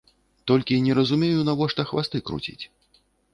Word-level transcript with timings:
Толькі 0.51 0.77
не 0.85 0.95
разумею, 0.99 1.43
навошта 1.51 1.85
хвасты 1.91 2.23
круціць? 2.31 2.59